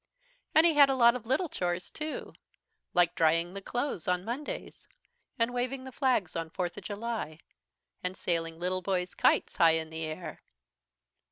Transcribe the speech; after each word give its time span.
"And 0.55 0.65
he 0.65 0.73
had 0.73 0.89
a 0.89 0.95
lot 0.95 1.13
of 1.15 1.27
little 1.27 1.47
chores 1.47 1.91
too, 1.91 2.33
like 2.95 3.13
drying 3.13 3.53
the 3.53 3.61
clothes 3.61 4.07
on 4.07 4.25
Mondays, 4.25 4.87
and 5.37 5.53
waving 5.53 5.83
the 5.83 5.91
flags 5.91 6.35
on 6.35 6.49
Fourth 6.49 6.75
of 6.75 6.83
July, 6.85 7.37
and 8.01 8.17
sailing 8.17 8.57
little 8.59 8.81
boy's 8.81 9.13
kites 9.13 9.57
high 9.57 9.73
in 9.73 9.91
the 9.91 10.03
air. 10.05 10.41